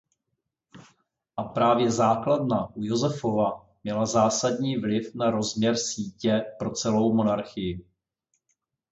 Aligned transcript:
A 1.37 1.43
právě 1.43 1.91
základna 1.91 2.69
u 2.75 2.83
Josefova 2.83 3.69
měla 3.83 4.05
zásadní 4.05 4.77
vliv 4.77 5.15
na 5.15 5.31
rozměr 5.31 5.77
sítě 5.77 6.41
pro 6.59 6.71
celou 6.71 7.13
monarchii. 7.15 7.85